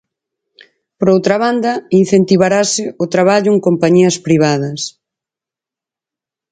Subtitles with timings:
[0.99, 4.81] Por outra banda, incentivarase o traballo en compañías privadas.